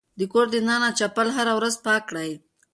د 0.19 0.21
کور 0.31 0.45
دننه 0.53 0.89
چپل 0.99 1.27
هره 1.37 1.53
ورځ 1.59 1.75
پاک 1.85 2.01
کړئ. 2.09 2.31